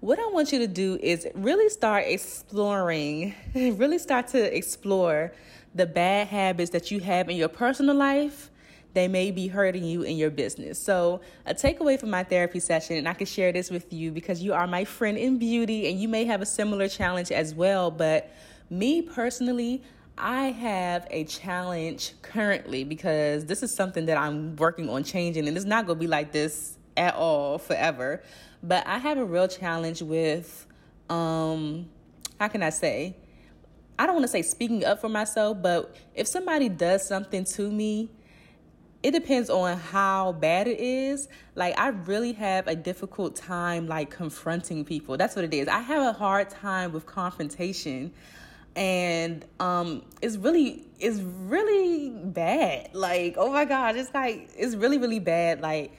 what 0.00 0.18
I 0.18 0.26
want 0.28 0.52
you 0.52 0.58
to 0.60 0.68
do 0.68 0.98
is 1.02 1.26
really 1.34 1.68
start 1.68 2.04
exploring, 2.06 3.34
really 3.54 3.98
start 3.98 4.28
to 4.28 4.56
explore 4.56 5.32
the 5.74 5.86
bad 5.86 6.28
habits 6.28 6.70
that 6.70 6.90
you 6.90 7.00
have 7.00 7.28
in 7.28 7.36
your 7.36 7.48
personal 7.48 7.94
life 7.94 8.50
they 8.94 9.06
may 9.06 9.30
be 9.30 9.48
hurting 9.48 9.84
you 9.84 10.02
in 10.02 10.16
your 10.16 10.30
business. 10.30 10.78
So, 10.78 11.20
a 11.46 11.54
takeaway 11.54 12.00
from 12.00 12.10
my 12.10 12.24
therapy 12.24 12.58
session, 12.58 12.96
and 12.96 13.08
I 13.08 13.14
can 13.14 13.26
share 13.26 13.52
this 13.52 13.70
with 13.70 13.92
you 13.92 14.10
because 14.10 14.42
you 14.42 14.52
are 14.54 14.66
my 14.66 14.84
friend 14.84 15.16
in 15.18 15.38
beauty 15.38 15.88
and 15.88 16.00
you 16.00 16.08
may 16.08 16.24
have 16.24 16.40
a 16.40 16.46
similar 16.46 16.88
challenge 16.88 17.30
as 17.30 17.54
well. 17.54 17.90
But 17.90 18.32
me 18.70 19.02
personally, 19.02 19.82
I 20.18 20.50
have 20.50 21.06
a 21.10 21.24
challenge 21.24 22.12
currently 22.22 22.84
because 22.84 23.46
this 23.46 23.62
is 23.62 23.74
something 23.74 24.06
that 24.06 24.16
I'm 24.16 24.56
working 24.56 24.88
on 24.88 25.04
changing, 25.04 25.48
and 25.48 25.56
it's 25.56 25.66
not 25.66 25.86
going 25.86 25.98
to 25.98 26.00
be 26.00 26.06
like 26.06 26.32
this 26.32 26.76
at 26.96 27.14
all 27.14 27.58
forever. 27.58 28.22
But 28.62 28.86
I 28.86 28.98
have 28.98 29.18
a 29.18 29.24
real 29.24 29.48
challenge 29.48 30.02
with, 30.02 30.66
um, 31.08 31.88
how 32.38 32.48
can 32.48 32.62
I 32.62 32.70
say? 32.70 33.16
I 33.98 34.06
don't 34.06 34.14
want 34.14 34.24
to 34.24 34.28
say 34.28 34.42
speaking 34.42 34.84
up 34.84 35.00
for 35.00 35.08
myself, 35.08 35.58
but 35.60 35.94
if 36.14 36.26
somebody 36.26 36.68
does 36.68 37.06
something 37.06 37.44
to 37.44 37.70
me, 37.70 38.10
it 39.02 39.12
depends 39.12 39.48
on 39.48 39.78
how 39.78 40.32
bad 40.32 40.66
it 40.66 40.80
is. 40.80 41.28
Like 41.54 41.78
I 41.78 41.88
really 41.88 42.32
have 42.32 42.66
a 42.66 42.74
difficult 42.74 43.36
time 43.36 43.86
like 43.86 44.10
confronting 44.10 44.84
people. 44.84 45.16
That's 45.16 45.36
what 45.36 45.44
it 45.44 45.54
is. 45.54 45.68
I 45.68 45.80
have 45.80 46.02
a 46.02 46.12
hard 46.12 46.50
time 46.50 46.92
with 46.92 47.06
confrontation 47.06 48.12
and 48.76 49.44
um 49.60 50.02
it's 50.22 50.36
really 50.36 50.84
it's 50.98 51.20
really 51.20 52.10
bad. 52.10 52.90
Like 52.94 53.34
oh 53.36 53.52
my 53.52 53.64
god 53.64 53.96
it's 53.96 54.12
like 54.14 54.50
it's 54.56 54.74
really 54.74 54.98
really 54.98 55.20
bad. 55.20 55.60
Like 55.60 55.92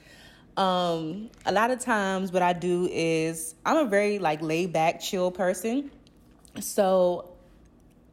um 0.56 1.30
a 1.46 1.52
lot 1.52 1.70
of 1.70 1.78
times 1.78 2.32
what 2.32 2.42
i 2.42 2.52
do 2.52 2.88
is 2.90 3.54
i'm 3.64 3.76
a 3.76 3.84
very 3.88 4.18
like 4.18 4.42
laid 4.42 4.72
back 4.72 5.00
chill 5.00 5.30
person. 5.30 5.90
So 6.60 7.30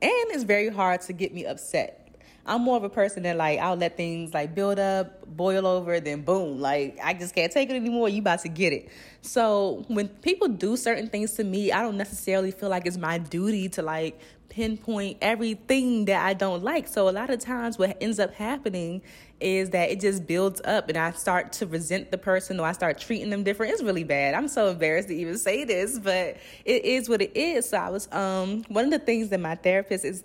and 0.01 0.11
it's 0.31 0.43
very 0.43 0.69
hard 0.69 1.01
to 1.01 1.13
get 1.13 1.33
me 1.33 1.45
upset 1.45 2.06
I'm 2.47 2.61
more 2.61 2.77
of 2.77 2.83
a 2.83 2.89
person 2.89 3.23
that 3.23 3.35
like 3.35 3.59
I'll 3.59 3.75
let 3.75 3.97
things 3.97 4.33
like 4.33 4.55
build 4.55 4.79
up, 4.79 5.27
boil 5.35 5.67
over, 5.67 5.99
then 5.99 6.21
boom, 6.21 6.61
like 6.61 6.97
I 7.03 7.13
just 7.13 7.35
can't 7.35 7.51
take 7.51 7.69
it 7.69 7.75
anymore. 7.75 8.07
You 8.07 8.21
about 8.21 8.39
to 8.41 8.49
get 8.49 8.71
it. 8.71 8.89
So 9.21 9.83
when 9.89 10.07
people 10.07 10.47
do 10.47 10.77
certain 10.77 11.09
things 11.09 11.33
to 11.33 11.43
me, 11.43 11.71
I 11.71 11.81
don't 11.81 11.97
necessarily 11.97 12.51
feel 12.51 12.69
like 12.69 12.85
it's 12.85 12.97
my 12.97 13.17
duty 13.17 13.67
to 13.69 13.81
like 13.81 14.19
pinpoint 14.49 15.17
everything 15.21 16.05
that 16.05 16.25
I 16.25 16.33
don't 16.33 16.63
like. 16.63 16.87
So 16.87 17.09
a 17.09 17.11
lot 17.11 17.29
of 17.29 17.39
times 17.39 17.77
what 17.77 17.97
ends 18.01 18.17
up 18.17 18.33
happening 18.33 19.01
is 19.39 19.69
that 19.71 19.91
it 19.91 19.99
just 19.99 20.25
builds 20.25 20.61
up 20.63 20.89
and 20.89 20.97
I 20.97 21.11
start 21.11 21.53
to 21.53 21.67
resent 21.67 22.11
the 22.11 22.17
person 22.17 22.59
or 22.59 22.65
I 22.65 22.71
start 22.71 22.97
treating 22.97 23.29
them 23.29 23.43
different. 23.43 23.73
It's 23.73 23.83
really 23.83 24.03
bad. 24.03 24.33
I'm 24.33 24.47
so 24.47 24.69
embarrassed 24.69 25.09
to 25.09 25.15
even 25.15 25.37
say 25.37 25.63
this, 25.63 25.99
but 25.99 26.37
it 26.65 26.85
is 26.85 27.09
what 27.09 27.21
it 27.21 27.35
is. 27.35 27.69
So 27.69 27.77
I 27.77 27.89
was 27.89 28.11
um 28.11 28.63
one 28.69 28.85
of 28.85 28.91
the 28.91 28.99
things 28.99 29.29
that 29.29 29.39
my 29.39 29.55
therapist 29.55 30.05
is 30.05 30.23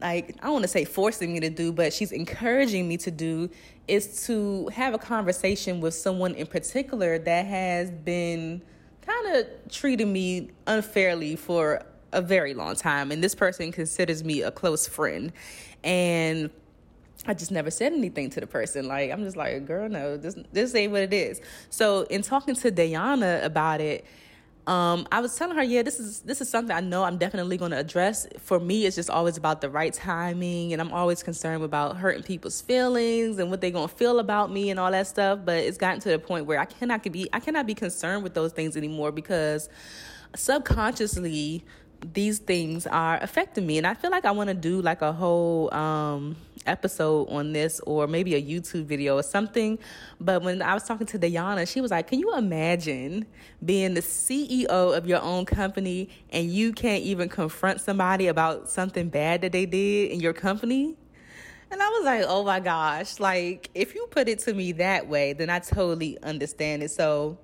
like 0.00 0.36
I 0.40 0.44
don't 0.44 0.52
want 0.52 0.62
to 0.64 0.68
say 0.68 0.84
forcing 0.84 1.32
me 1.32 1.40
to 1.40 1.50
do, 1.50 1.72
but 1.72 1.92
she's 1.92 2.12
encouraging 2.12 2.86
me 2.88 2.96
to 2.98 3.10
do 3.10 3.50
is 3.86 4.26
to 4.26 4.68
have 4.68 4.94
a 4.94 4.98
conversation 4.98 5.80
with 5.80 5.94
someone 5.94 6.34
in 6.34 6.46
particular 6.46 7.18
that 7.18 7.46
has 7.46 7.90
been 7.90 8.62
kind 9.00 9.36
of 9.36 9.46
treating 9.70 10.12
me 10.12 10.50
unfairly 10.66 11.34
for 11.36 11.82
a 12.12 12.22
very 12.22 12.54
long 12.54 12.74
time 12.74 13.10
and 13.10 13.22
this 13.22 13.34
person 13.34 13.72
considers 13.72 14.24
me 14.24 14.42
a 14.42 14.50
close 14.50 14.86
friend 14.86 15.32
and 15.84 16.50
I 17.26 17.34
just 17.34 17.50
never 17.50 17.70
said 17.70 17.92
anything 17.92 18.30
to 18.30 18.40
the 18.40 18.46
person. 18.46 18.86
Like 18.86 19.10
I'm 19.10 19.22
just 19.24 19.36
like, 19.36 19.66
girl, 19.66 19.88
no, 19.88 20.16
this 20.16 20.36
this 20.52 20.74
ain't 20.74 20.92
what 20.92 21.02
it 21.02 21.12
is. 21.12 21.40
So 21.70 22.02
in 22.02 22.22
talking 22.22 22.54
to 22.56 22.70
Dayana 22.70 23.44
about 23.44 23.80
it, 23.80 24.06
um, 24.68 25.08
I 25.10 25.20
was 25.20 25.34
telling 25.34 25.56
her, 25.56 25.62
yeah, 25.62 25.80
this 25.80 25.98
is 25.98 26.20
this 26.20 26.42
is 26.42 26.48
something 26.50 26.76
I 26.76 26.80
know 26.80 27.02
I'm 27.02 27.16
definitely 27.16 27.56
going 27.56 27.70
to 27.70 27.78
address. 27.78 28.26
For 28.38 28.60
me, 28.60 28.84
it's 28.84 28.96
just 28.96 29.08
always 29.08 29.38
about 29.38 29.62
the 29.62 29.70
right 29.70 29.94
timing, 29.94 30.74
and 30.74 30.82
I'm 30.82 30.92
always 30.92 31.22
concerned 31.22 31.64
about 31.64 31.96
hurting 31.96 32.22
people's 32.22 32.60
feelings 32.60 33.38
and 33.38 33.48
what 33.48 33.62
they're 33.62 33.70
going 33.70 33.88
to 33.88 33.94
feel 33.94 34.18
about 34.18 34.52
me 34.52 34.68
and 34.68 34.78
all 34.78 34.90
that 34.90 35.06
stuff. 35.06 35.40
But 35.42 35.56
it's 35.56 35.78
gotten 35.78 36.00
to 36.02 36.10
the 36.10 36.18
point 36.18 36.44
where 36.44 36.60
I 36.60 36.66
cannot 36.66 37.02
be 37.02 37.30
I 37.32 37.40
cannot 37.40 37.66
be 37.66 37.74
concerned 37.74 38.22
with 38.22 38.34
those 38.34 38.52
things 38.52 38.76
anymore 38.76 39.10
because 39.10 39.70
subconsciously 40.36 41.64
these 42.12 42.38
things 42.38 42.86
are 42.86 43.18
affecting 43.22 43.66
me 43.66 43.78
and 43.78 43.86
i 43.86 43.94
feel 43.94 44.10
like 44.10 44.24
i 44.24 44.30
want 44.30 44.48
to 44.48 44.54
do 44.54 44.80
like 44.80 45.02
a 45.02 45.12
whole 45.12 45.72
um 45.74 46.36
episode 46.68 47.28
on 47.30 47.52
this 47.52 47.80
or 47.80 48.06
maybe 48.06 48.34
a 48.34 48.42
YouTube 48.42 48.84
video 48.84 49.16
or 49.16 49.22
something. 49.22 49.78
But 50.20 50.42
when 50.42 50.62
I 50.62 50.74
was 50.74 50.84
talking 50.84 51.06
to 51.08 51.18
Dayana, 51.18 51.66
she 51.66 51.80
was 51.80 51.90
like, 51.90 52.08
Can 52.08 52.20
you 52.20 52.36
imagine 52.36 53.26
being 53.64 53.94
the 53.94 54.02
CEO 54.02 54.66
of 54.68 55.06
your 55.06 55.20
own 55.22 55.46
company 55.46 56.10
and 56.30 56.50
you 56.50 56.72
can't 56.72 57.02
even 57.02 57.28
confront 57.28 57.80
somebody 57.80 58.28
about 58.28 58.68
something 58.68 59.08
bad 59.08 59.40
that 59.40 59.52
they 59.52 59.66
did 59.66 60.12
in 60.12 60.20
your 60.20 60.34
company? 60.34 60.94
And 61.70 61.82
I 61.82 61.88
was 61.90 62.04
like, 62.06 62.24
oh 62.26 62.44
my 62.44 62.60
gosh, 62.60 63.20
like 63.20 63.68
if 63.74 63.94
you 63.94 64.06
put 64.10 64.26
it 64.26 64.38
to 64.40 64.54
me 64.54 64.72
that 64.72 65.06
way, 65.06 65.34
then 65.34 65.50
I 65.50 65.58
totally 65.58 66.16
understand 66.22 66.82
it. 66.82 66.90
So 66.90 67.36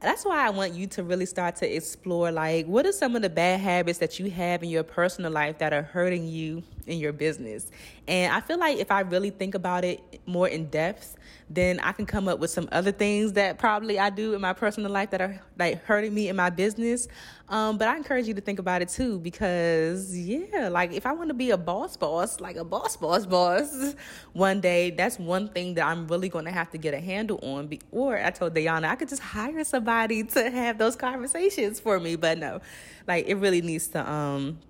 that's 0.00 0.24
why 0.24 0.46
I 0.46 0.50
want 0.50 0.72
you 0.74 0.86
to 0.88 1.02
really 1.02 1.26
start 1.26 1.56
to 1.56 1.76
explore 1.76 2.32
like 2.32 2.66
what 2.66 2.86
are 2.86 2.92
some 2.92 3.14
of 3.16 3.22
the 3.22 3.30
bad 3.30 3.60
habits 3.60 3.98
that 3.98 4.18
you 4.18 4.30
have 4.30 4.62
in 4.62 4.70
your 4.70 4.82
personal 4.82 5.30
life 5.30 5.58
that 5.58 5.72
are 5.72 5.82
hurting 5.82 6.26
you 6.26 6.62
in 6.90 6.98
your 6.98 7.12
business. 7.12 7.70
And 8.08 8.32
I 8.32 8.40
feel 8.40 8.58
like 8.58 8.78
if 8.78 8.90
I 8.90 9.00
really 9.00 9.30
think 9.30 9.54
about 9.54 9.84
it 9.84 10.20
more 10.26 10.48
in 10.48 10.66
depth, 10.66 11.16
then 11.52 11.80
I 11.80 11.90
can 11.90 12.06
come 12.06 12.28
up 12.28 12.38
with 12.38 12.50
some 12.50 12.68
other 12.70 12.92
things 12.92 13.32
that 13.32 13.58
probably 13.58 13.98
I 13.98 14.10
do 14.10 14.34
in 14.34 14.40
my 14.40 14.52
personal 14.52 14.90
life 14.90 15.10
that 15.10 15.20
are 15.20 15.40
like 15.58 15.84
hurting 15.84 16.14
me 16.14 16.28
in 16.28 16.36
my 16.36 16.48
business. 16.48 17.08
Um, 17.48 17.76
but 17.76 17.88
I 17.88 17.96
encourage 17.96 18.28
you 18.28 18.34
to 18.34 18.40
think 18.40 18.60
about 18.60 18.82
it 18.82 18.88
too 18.88 19.18
because 19.18 20.16
yeah, 20.16 20.68
like 20.68 20.92
if 20.92 21.06
I 21.06 21.12
want 21.12 21.28
to 21.28 21.34
be 21.34 21.50
a 21.50 21.56
boss 21.56 21.96
boss, 21.96 22.40
like 22.40 22.54
a 22.54 22.64
boss 22.64 22.96
boss 22.96 23.26
boss 23.26 23.94
one 24.32 24.60
day, 24.60 24.90
that's 24.90 25.18
one 25.18 25.48
thing 25.48 25.74
that 25.74 25.86
I'm 25.86 26.06
really 26.06 26.28
going 26.28 26.44
to 26.44 26.52
have 26.52 26.70
to 26.70 26.78
get 26.78 26.94
a 26.94 27.00
handle 27.00 27.40
on. 27.42 27.68
Or 27.90 28.16
I 28.16 28.30
told 28.30 28.54
Dayana 28.54 28.84
I 28.84 28.94
could 28.94 29.08
just 29.08 29.22
hire 29.22 29.64
somebody 29.64 30.22
to 30.34 30.50
have 30.50 30.78
those 30.78 30.94
conversations 30.94 31.80
for 31.80 31.98
me, 31.98 32.14
but 32.14 32.38
no, 32.38 32.60
like 33.08 33.26
it 33.26 33.34
really 33.34 33.60
needs 33.60 33.88
to 33.88 34.08
um 34.08 34.60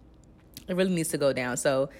it 0.67 0.77
really 0.77 0.95
needs 0.95 1.11
to 1.11 1.19
go 1.19 1.35
down. 1.35 1.59
So 1.59 1.91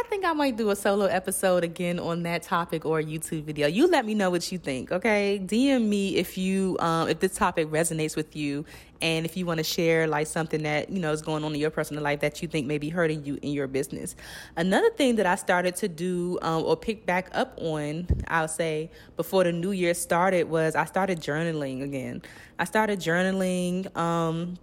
I 0.00 0.02
think 0.04 0.24
I 0.24 0.32
might 0.32 0.56
do 0.56 0.70
a 0.70 0.76
solo 0.76 1.04
episode 1.04 1.62
again 1.62 1.98
on 1.98 2.22
that 2.22 2.42
topic 2.42 2.86
or 2.86 3.00
a 3.00 3.04
YouTube 3.04 3.44
video. 3.44 3.68
You 3.68 3.86
let 3.86 4.06
me 4.06 4.14
know 4.14 4.30
what 4.30 4.50
you 4.50 4.56
think, 4.56 4.90
okay? 4.90 5.38
DM 5.44 5.88
me 5.88 6.16
if 6.16 6.38
you 6.38 6.78
um, 6.80 7.10
if 7.10 7.20
this 7.20 7.34
topic 7.34 7.68
resonates 7.68 8.16
with 8.16 8.34
you, 8.34 8.64
and 9.02 9.26
if 9.26 9.36
you 9.36 9.44
want 9.44 9.58
to 9.58 9.64
share 9.64 10.06
like 10.06 10.26
something 10.26 10.62
that 10.62 10.88
you 10.88 11.00
know 11.00 11.12
is 11.12 11.20
going 11.20 11.44
on 11.44 11.52
in 11.52 11.60
your 11.60 11.68
personal 11.68 12.02
life 12.02 12.20
that 12.20 12.40
you 12.40 12.48
think 12.48 12.66
may 12.66 12.78
be 12.78 12.88
hurting 12.88 13.26
you 13.26 13.38
in 13.42 13.52
your 13.52 13.66
business. 13.66 14.16
Another 14.56 14.88
thing 14.88 15.16
that 15.16 15.26
I 15.26 15.34
started 15.34 15.76
to 15.76 15.88
do 15.88 16.38
um, 16.40 16.64
or 16.64 16.78
pick 16.78 17.04
back 17.04 17.28
up 17.32 17.52
on, 17.58 18.06
I'll 18.28 18.48
say 18.48 18.90
before 19.18 19.44
the 19.44 19.52
new 19.52 19.72
year 19.72 19.92
started 19.92 20.48
was 20.48 20.76
I 20.76 20.86
started 20.86 21.20
journaling 21.20 21.82
again. 21.82 22.22
I 22.58 22.64
started 22.64 23.00
journaling. 23.00 23.94
Um, 23.94 24.56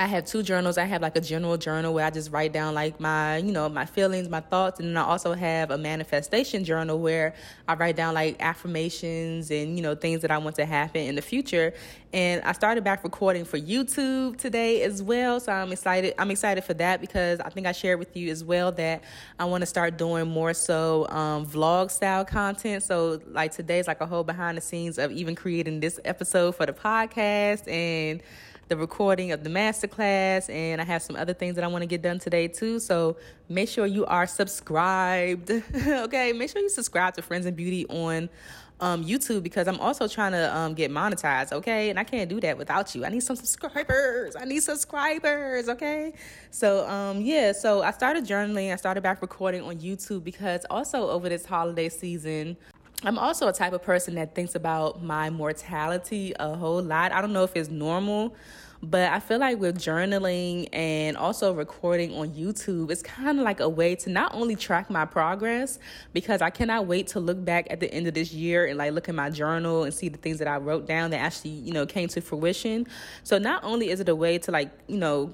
I 0.00 0.06
have 0.06 0.24
two 0.24 0.42
journals. 0.42 0.78
I 0.78 0.84
have 0.84 1.02
like 1.02 1.14
a 1.16 1.20
general 1.20 1.58
journal 1.58 1.92
where 1.92 2.06
I 2.06 2.10
just 2.10 2.32
write 2.32 2.54
down 2.54 2.72
like 2.72 2.98
my, 3.00 3.36
you 3.36 3.52
know, 3.52 3.68
my 3.68 3.84
feelings, 3.84 4.30
my 4.30 4.40
thoughts, 4.40 4.80
and 4.80 4.88
then 4.88 4.96
I 4.96 5.02
also 5.02 5.34
have 5.34 5.70
a 5.70 5.76
manifestation 5.76 6.64
journal 6.64 6.98
where 6.98 7.34
I 7.68 7.74
write 7.74 7.96
down 7.96 8.14
like 8.14 8.36
affirmations 8.40 9.50
and 9.50 9.76
you 9.76 9.82
know 9.82 9.94
things 9.94 10.22
that 10.22 10.30
I 10.30 10.38
want 10.38 10.56
to 10.56 10.64
happen 10.64 11.02
in 11.02 11.16
the 11.16 11.22
future. 11.22 11.74
And 12.14 12.40
I 12.42 12.52
started 12.52 12.82
back 12.82 13.04
recording 13.04 13.44
for 13.44 13.58
YouTube 13.58 14.38
today 14.38 14.82
as 14.82 15.02
well, 15.02 15.38
so 15.38 15.52
I'm 15.52 15.70
excited. 15.70 16.14
I'm 16.18 16.30
excited 16.30 16.64
for 16.64 16.74
that 16.74 17.02
because 17.02 17.38
I 17.40 17.50
think 17.50 17.66
I 17.66 17.72
shared 17.72 17.98
with 17.98 18.16
you 18.16 18.30
as 18.30 18.42
well 18.42 18.72
that 18.72 19.04
I 19.38 19.44
want 19.44 19.60
to 19.60 19.66
start 19.66 19.98
doing 19.98 20.28
more 20.28 20.54
so 20.54 21.08
um, 21.10 21.46
vlog 21.46 21.90
style 21.90 22.24
content. 22.24 22.82
So 22.84 23.20
like 23.28 23.52
today's 23.52 23.86
like 23.86 24.00
a 24.00 24.06
whole 24.06 24.24
behind 24.24 24.56
the 24.56 24.62
scenes 24.62 24.96
of 24.96 25.12
even 25.12 25.34
creating 25.34 25.80
this 25.80 26.00
episode 26.06 26.56
for 26.56 26.64
the 26.64 26.72
podcast 26.72 27.70
and 27.70 28.22
the 28.70 28.76
recording 28.76 29.32
of 29.32 29.42
the 29.42 29.50
masterclass, 29.50 30.48
and 30.48 30.80
I 30.80 30.84
have 30.84 31.02
some 31.02 31.16
other 31.16 31.34
things 31.34 31.56
that 31.56 31.64
I 31.64 31.66
want 31.66 31.82
to 31.82 31.86
get 31.86 32.02
done 32.02 32.20
today 32.20 32.46
too. 32.48 32.78
So 32.78 33.16
make 33.48 33.68
sure 33.68 33.84
you 33.84 34.06
are 34.06 34.26
subscribed. 34.26 35.50
okay, 35.86 36.32
make 36.32 36.50
sure 36.50 36.62
you 36.62 36.68
subscribe 36.70 37.14
to 37.14 37.22
Friends 37.22 37.46
and 37.46 37.56
Beauty 37.56 37.84
on 37.88 38.30
um, 38.78 39.04
YouTube 39.04 39.42
because 39.42 39.66
I'm 39.66 39.80
also 39.80 40.06
trying 40.06 40.32
to 40.32 40.56
um, 40.56 40.74
get 40.74 40.90
monetized, 40.90 41.52
okay? 41.52 41.90
And 41.90 41.98
I 41.98 42.04
can't 42.04 42.30
do 42.30 42.40
that 42.40 42.56
without 42.56 42.94
you. 42.94 43.04
I 43.04 43.08
need 43.08 43.24
some 43.24 43.34
subscribers. 43.36 44.36
I 44.36 44.44
need 44.44 44.62
subscribers, 44.62 45.68
okay? 45.68 46.14
So, 46.52 46.88
um, 46.88 47.20
yeah, 47.20 47.50
so 47.50 47.82
I 47.82 47.90
started 47.90 48.24
journaling. 48.24 48.72
I 48.72 48.76
started 48.76 49.02
back 49.02 49.20
recording 49.20 49.62
on 49.62 49.80
YouTube 49.80 50.22
because 50.22 50.64
also 50.70 51.10
over 51.10 51.28
this 51.28 51.44
holiday 51.44 51.88
season, 51.88 52.56
I'm 53.02 53.18
also 53.18 53.48
a 53.48 53.52
type 53.52 53.72
of 53.72 53.82
person 53.82 54.14
that 54.16 54.34
thinks 54.34 54.54
about 54.54 55.02
my 55.02 55.30
mortality 55.30 56.34
a 56.38 56.54
whole 56.54 56.82
lot. 56.82 57.12
I 57.12 57.22
don't 57.22 57.32
know 57.32 57.44
if 57.44 57.56
it's 57.56 57.70
normal, 57.70 58.34
but 58.82 59.10
I 59.10 59.20
feel 59.20 59.38
like 59.38 59.58
with 59.58 59.78
journaling 59.78 60.68
and 60.74 61.16
also 61.16 61.54
recording 61.54 62.14
on 62.14 62.30
YouTube, 62.30 62.90
it's 62.90 63.02
kind 63.02 63.38
of 63.38 63.44
like 63.44 63.60
a 63.60 63.68
way 63.68 63.94
to 63.96 64.10
not 64.10 64.34
only 64.34 64.54
track 64.54 64.90
my 64.90 65.06
progress 65.06 65.78
because 66.12 66.42
I 66.42 66.50
cannot 66.50 66.86
wait 66.86 67.06
to 67.08 67.20
look 67.20 67.42
back 67.42 67.68
at 67.70 67.80
the 67.80 67.90
end 67.92 68.06
of 68.06 68.12
this 68.12 68.34
year 68.34 68.66
and 68.66 68.76
like 68.76 68.92
look 68.92 69.08
at 69.08 69.14
my 69.14 69.30
journal 69.30 69.84
and 69.84 69.94
see 69.94 70.10
the 70.10 70.18
things 70.18 70.38
that 70.38 70.48
I 70.48 70.58
wrote 70.58 70.86
down 70.86 71.10
that 71.12 71.20
actually, 71.20 71.52
you 71.52 71.72
know, 71.72 71.86
came 71.86 72.08
to 72.08 72.20
fruition. 72.20 72.86
So 73.22 73.38
not 73.38 73.64
only 73.64 73.88
is 73.88 74.00
it 74.00 74.10
a 74.10 74.14
way 74.14 74.36
to 74.38 74.50
like, 74.50 74.70
you 74.88 74.98
know, 74.98 75.32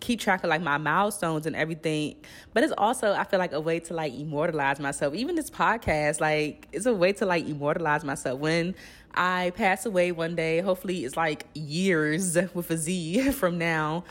keep 0.00 0.20
track 0.20 0.44
of 0.44 0.50
like 0.50 0.62
my 0.62 0.78
milestones 0.78 1.46
and 1.46 1.56
everything. 1.56 2.16
But 2.52 2.64
it's 2.64 2.72
also 2.76 3.12
i 3.12 3.24
feel 3.24 3.38
like 3.38 3.52
a 3.52 3.60
way 3.60 3.80
to 3.80 3.94
like 3.94 4.14
immortalize 4.14 4.80
myself. 4.80 5.14
Even 5.14 5.34
this 5.34 5.50
podcast 5.50 6.20
like 6.20 6.68
it's 6.72 6.86
a 6.86 6.94
way 6.94 7.12
to 7.14 7.26
like 7.26 7.46
immortalize 7.46 8.04
myself. 8.04 8.38
When 8.40 8.74
i 9.14 9.52
pass 9.56 9.86
away 9.86 10.12
one 10.12 10.36
day 10.36 10.60
hopefully 10.60 11.04
it's 11.04 11.16
like 11.16 11.46
years 11.54 12.36
with 12.54 12.70
a 12.70 12.76
z 12.76 13.30
from 13.32 13.56
now 13.56 14.04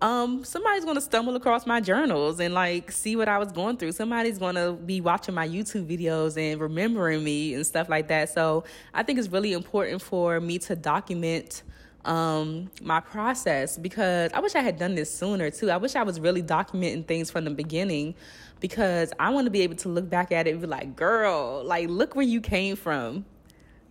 um 0.00 0.44
somebody's 0.44 0.84
gonna 0.84 1.00
stumble 1.00 1.34
across 1.34 1.66
my 1.66 1.80
journals 1.80 2.38
and 2.38 2.54
like 2.54 2.92
see 2.92 3.16
what 3.16 3.28
i 3.28 3.38
was 3.38 3.50
going 3.52 3.76
through. 3.76 3.92
Somebody's 3.92 4.38
gonna 4.38 4.72
be 4.72 5.00
watching 5.00 5.34
my 5.34 5.48
youtube 5.48 5.86
videos 5.86 6.36
and 6.36 6.60
remembering 6.60 7.24
me 7.24 7.54
and 7.54 7.66
stuff 7.66 7.88
like 7.88 8.08
that. 8.08 8.28
So 8.28 8.64
i 8.94 9.02
think 9.02 9.18
it's 9.18 9.28
really 9.28 9.52
important 9.52 10.02
for 10.02 10.40
me 10.40 10.58
to 10.60 10.76
document 10.76 11.62
um, 12.06 12.70
my 12.80 13.00
process 13.00 13.76
because 13.76 14.32
I 14.32 14.40
wish 14.40 14.54
I 14.54 14.60
had 14.60 14.78
done 14.78 14.94
this 14.94 15.12
sooner 15.12 15.50
too. 15.50 15.70
I 15.70 15.76
wish 15.76 15.96
I 15.96 16.02
was 16.02 16.18
really 16.20 16.42
documenting 16.42 17.06
things 17.06 17.30
from 17.30 17.44
the 17.44 17.50
beginning 17.50 18.14
because 18.60 19.12
I 19.18 19.30
want 19.30 19.46
to 19.46 19.50
be 19.50 19.62
able 19.62 19.76
to 19.76 19.88
look 19.88 20.08
back 20.08 20.32
at 20.32 20.46
it 20.46 20.52
and 20.52 20.60
be 20.60 20.66
like, 20.66 20.96
girl, 20.96 21.62
like, 21.64 21.88
look 21.88 22.16
where 22.16 22.24
you 22.24 22.40
came 22.40 22.76
from 22.76 23.26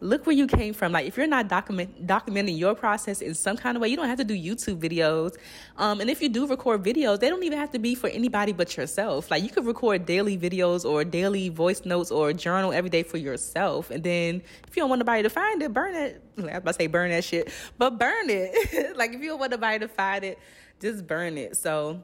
look 0.06 0.26
where 0.26 0.36
you 0.36 0.48
came 0.48 0.74
from. 0.74 0.92
Like 0.92 1.08
if 1.08 1.18
you're 1.18 1.28
not 1.28 1.48
document 1.48 2.06
documenting 2.06 2.58
your 2.58 2.76
process 2.76 3.22
in 3.22 3.34
some 3.34 3.58
kind 3.58 3.76
of 3.76 3.82
way, 3.82 3.90
you 3.90 3.98
don't 3.98 4.08
have 4.08 4.18
to 4.20 4.24
do 4.24 4.34
YouTube 4.34 4.80
videos. 4.80 5.36
Um, 5.78 6.00
and 6.02 6.10
if 6.10 6.22
you 6.22 6.30
do 6.30 6.48
record 6.48 6.84
videos, 6.84 7.20
they 7.20 7.30
don't 7.30 7.44
even 7.44 7.58
have 7.58 7.72
to 7.72 7.80
be 7.80 7.96
for 7.96 8.10
anybody 8.10 8.54
but 8.54 8.78
yourself. 8.78 9.32
Like 9.32 9.44
you 9.44 9.50
could 9.50 9.66
record 9.66 10.06
daily 10.06 10.38
videos 10.38 10.86
or 10.86 11.04
daily 11.04 11.50
voice 11.50 11.86
notes 11.86 12.12
or 12.12 12.32
journal 12.34 12.72
every 12.72 12.90
day 12.90 13.04
for 13.04 13.18
yourself. 13.18 13.90
And 13.92 14.04
then 14.04 14.42
if 14.68 14.76
you 14.76 14.82
don't 14.82 14.90
want 14.90 15.00
nobody 15.00 15.24
to 15.24 15.30
find 15.30 15.62
it, 15.62 15.74
burn 15.74 15.96
it. 15.96 16.22
I 16.38 16.42
was 16.42 16.50
about 16.50 16.66
to 16.66 16.74
say 16.74 16.88
burn 16.88 17.10
that 17.12 17.24
shit, 17.24 17.52
but 17.78 17.98
burn 18.00 18.30
it. 18.30 18.96
like 18.98 19.14
if 19.14 19.22
you 19.22 19.30
don't 19.30 19.40
want 19.40 19.52
nobody 19.52 19.80
to 19.80 19.88
find 19.88 20.24
it, 20.24 20.40
just 20.80 21.08
burn 21.08 21.38
it. 21.38 21.58
So 21.58 22.02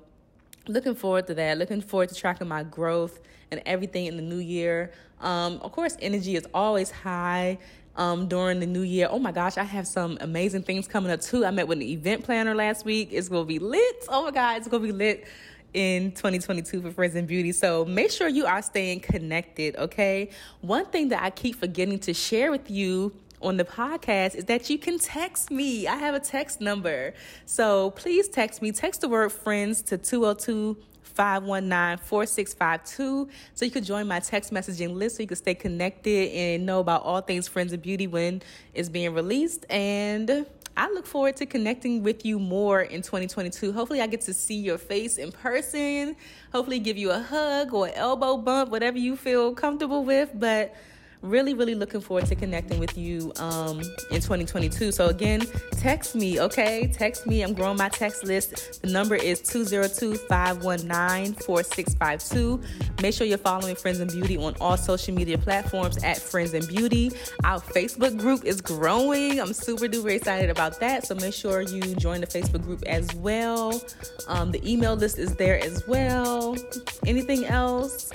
looking 0.68 0.96
forward 0.96 1.28
to 1.28 1.34
that 1.34 1.58
looking 1.58 1.82
forward 1.82 2.10
to 2.10 2.16
tracking 2.16 2.48
my 2.48 2.64
growth 2.64 3.20
and 3.50 3.62
everything 3.66 4.06
in 4.06 4.16
the 4.16 4.22
new 4.22 4.38
year 4.38 4.92
um, 5.20 5.60
of 5.62 5.72
course 5.72 5.98
energy 6.02 6.36
is 6.36 6.48
always 6.54 6.92
high 6.92 7.58
um, 7.96 8.28
during 8.28 8.60
the 8.60 8.66
new 8.66 8.82
year. 8.82 9.08
Oh 9.10 9.20
my 9.20 9.32
gosh, 9.32 9.58
I 9.58 9.64
have 9.64 9.88
some 9.88 10.18
amazing 10.22 10.64
things 10.64 10.88
coming 10.88 11.12
up 11.12 11.22
too. 11.22 11.46
I 11.46 11.52
met 11.52 11.68
with 11.68 11.80
an 11.80 11.84
event 11.84 12.24
planner 12.24 12.56
last 12.56 12.86
week. 12.86 13.10
It's 13.12 13.30
gonna 13.30 13.46
be 13.46 13.60
lit. 13.60 14.06
Oh 14.10 14.24
my 14.24 14.32
god, 14.32 14.58
it's 14.58 14.68
gonna 14.68 14.84
be 14.84 14.92
lit 14.92 15.26
in 15.74 16.12
2022 16.12 16.82
for 16.82 16.92
Friends 16.92 17.16
and 17.16 17.28
Beauty. 17.28 17.52
So 17.52 17.86
make 17.86 18.12
sure 18.12 18.28
you 18.28 18.46
are 18.46 18.62
staying 18.62 19.02
connected, 19.02 19.76
okay? 19.78 20.30
One 20.62 20.86
thing 20.86 21.10
that 21.10 21.24
I 21.24 21.30
keep 21.30 21.56
forgetting 21.56 22.00
to 22.00 22.14
share 22.14 22.52
with 22.52 22.70
you 22.70 23.14
on 23.42 23.58
the 23.58 23.64
podcast 23.64 24.36
is 24.36 24.46
that 24.46 24.70
you 24.70 24.78
can 24.78 25.00
text 25.00 25.50
me. 25.50 25.88
I 25.88 25.96
have 25.96 26.14
a 26.14 26.20
text 26.20 26.62
number. 26.62 27.14
So 27.46 27.92
please 27.92 28.28
text 28.28 28.62
me. 28.62 28.72
Text 28.72 29.02
the 29.02 29.10
word 29.10 29.32
friends 29.32 29.82
to 29.84 29.98
202 29.98 30.78
519-4652 31.16 33.30
so 33.54 33.66
you 33.66 33.72
can 33.72 33.84
join 33.84 34.08
my 34.08 34.20
text 34.20 34.54
messaging 34.54 34.96
list 34.96 35.18
so 35.18 35.24
you 35.24 35.28
can 35.28 35.38
stay 35.38 35.54
connected 35.54 36.32
and 36.32 36.66
know 36.66 36.80
about 36.80 37.04
all 37.04 37.22
things 37.22 37.48
friends 37.48 37.74
and 37.74 37.82
beauty 37.82 38.08
when 38.08 38.42
it's 38.74 38.90
being 38.90 39.14
released 39.14 39.66
and 39.70 40.46
I 40.78 40.90
look 40.90 41.06
forward 41.06 41.36
to 41.38 41.46
connecting 41.46 42.02
with 42.02 42.26
you 42.26 42.40
more 42.40 42.82
in 42.82 43.02
2022. 43.02 43.74
Hopefully, 43.74 44.02
I 44.02 44.08
get 44.08 44.22
to 44.22 44.34
see 44.34 44.56
your 44.56 44.78
face 44.78 45.18
in 45.18 45.32
person. 45.32 46.16
Hopefully, 46.54 46.80
give 46.80 46.98
you 46.98 47.12
a 47.12 47.20
hug 47.20 47.74
or 47.74 47.90
elbow 47.94 48.38
bump, 48.38 48.72
whatever 48.72 48.98
you 48.98 49.18
feel 49.18 49.54
comfortable 49.54 50.06
with. 50.06 50.30
But 50.34 50.74
really, 51.22 51.54
really 51.54 51.76
looking 51.76 52.02
forward 52.02 52.26
to 52.26 52.36
connecting 52.36 52.80
with 52.80 52.98
you 52.98 53.32
um, 53.38 53.80
in 54.10 54.22
2022. 54.22 54.92
So, 54.92 55.08
again, 55.08 55.42
text 55.72 56.16
me, 56.16 56.40
okay? 56.40 56.88
Text 56.94 57.28
me. 57.28 57.42
I'm 57.44 57.54
growing 57.54 57.78
my 57.78 57.90
text 57.90 58.24
list. 58.24 58.82
The 58.82 58.90
number 58.90 59.16
is 59.16 59.42
202 59.42 60.16
519 60.16 61.36
4652. 61.36 62.62
Make 63.02 63.14
sure 63.14 63.28
you're 63.28 63.38
following 63.38 63.76
Friends 63.76 64.00
and 64.00 64.12
Beauty 64.12 64.38
on 64.38 64.56
all 64.60 64.78
social 64.78 65.14
media 65.14 65.38
platforms 65.38 66.04
at 66.04 66.18
Friends 66.18 66.54
and 66.54 66.68
Beauty. 66.68 67.12
Our 67.44 67.60
Facebook 67.60 68.18
group 68.18 68.46
is 68.46 68.62
growing. 68.62 69.40
I'm 69.40 69.54
super 69.54 69.88
duper 69.88 70.16
excited 70.16 70.50
about 70.50 70.80
that. 70.80 71.06
So, 71.06 71.16
make 71.16 71.34
sure 71.34 71.62
you 71.62 71.82
join 71.96 72.22
the 72.22 72.28
Facebook 72.28 72.64
group 72.64 72.84
as 72.88 73.14
well. 73.16 73.82
Um, 74.28 74.52
the 74.52 74.62
email 74.70 74.96
list 74.96 75.20
is 75.20 75.36
there 75.36 75.60
as 75.64 75.88
well. 75.88 76.58
Anything 77.06 77.46
else? 77.46 78.12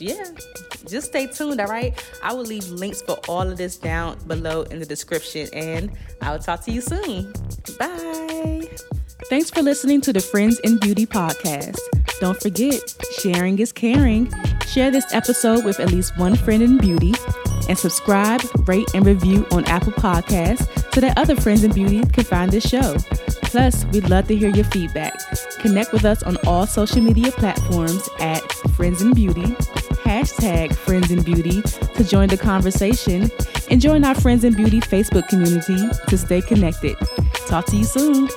Yeah, 0.00 0.24
just 0.88 1.08
stay 1.08 1.26
tuned, 1.26 1.60
all 1.60 1.66
right? 1.66 1.92
I 2.22 2.32
will 2.32 2.44
leave 2.44 2.68
links 2.68 3.02
for 3.02 3.18
all 3.28 3.48
of 3.48 3.56
this 3.56 3.76
down 3.76 4.18
below 4.26 4.62
in 4.62 4.78
the 4.78 4.86
description, 4.86 5.48
and 5.52 5.92
I'll 6.20 6.38
talk 6.38 6.62
to 6.64 6.72
you 6.72 6.80
soon. 6.80 7.32
Bye. 7.78 8.68
Thanks 9.28 9.50
for 9.50 9.62
listening 9.62 10.00
to 10.02 10.12
the 10.12 10.20
Friends 10.20 10.58
in 10.60 10.78
Beauty 10.78 11.06
podcast. 11.06 11.78
Don't 12.20 12.40
forget, 12.40 12.80
sharing 13.20 13.58
is 13.58 13.72
caring. 13.72 14.32
Share 14.66 14.90
this 14.90 15.12
episode 15.12 15.64
with 15.64 15.80
at 15.80 15.90
least 15.90 16.16
one 16.18 16.36
friend 16.36 16.62
in 16.62 16.78
beauty 16.78 17.14
and 17.68 17.78
subscribe, 17.78 18.40
rate, 18.68 18.88
and 18.94 19.06
review 19.06 19.46
on 19.52 19.64
Apple 19.66 19.92
Podcasts 19.92 20.66
so 20.94 21.00
that 21.00 21.16
other 21.16 21.36
friends 21.36 21.64
in 21.64 21.72
beauty 21.72 22.02
can 22.12 22.24
find 22.24 22.50
this 22.50 22.68
show. 22.68 22.96
Plus, 23.42 23.84
we'd 23.86 24.08
love 24.08 24.26
to 24.28 24.36
hear 24.36 24.50
your 24.50 24.64
feedback. 24.64 25.18
Connect 25.58 25.92
with 25.92 26.04
us 26.04 26.22
on 26.22 26.36
all 26.46 26.66
social 26.66 27.00
media 27.00 27.30
platforms 27.32 28.08
at 28.18 28.40
Friends 28.76 29.02
in 29.02 29.14
Beauty, 29.14 29.54
hashtag 30.12 30.76
Friends 30.76 31.10
in 31.10 31.22
Beauty 31.22 31.62
to 31.94 32.04
join 32.04 32.28
the 32.28 32.36
conversation, 32.36 33.30
and 33.70 33.80
join 33.80 34.04
our 34.04 34.14
Friends 34.14 34.44
in 34.44 34.52
Beauty 34.52 34.78
Facebook 34.78 35.26
community 35.28 35.78
to 36.08 36.18
stay 36.18 36.42
connected. 36.42 36.96
Talk 37.48 37.64
to 37.66 37.76
you 37.76 37.84
soon. 37.84 38.28